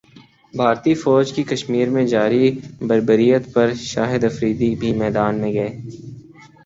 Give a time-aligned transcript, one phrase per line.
[0.53, 2.49] بھارتی فوج کی کشمیرمیں جاری
[2.81, 5.69] بربریت پر شاہدافریدی بھی میدان میں گئے